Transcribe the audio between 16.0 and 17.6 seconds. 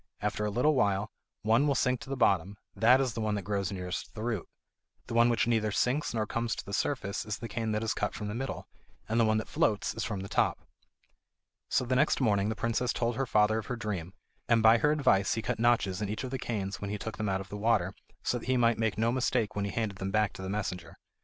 in each of the canes when he took them out of the